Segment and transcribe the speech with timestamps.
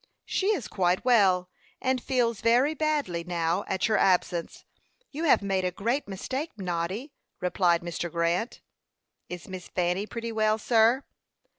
[0.25, 1.47] "She is quite well,
[1.79, 4.65] and feels very badly now at your absence.
[5.11, 8.11] You have made a great mistake, Noddy," replied Mr.
[8.11, 8.61] Grant.
[9.29, 11.03] "Is Miss Fanny pretty well, sir?"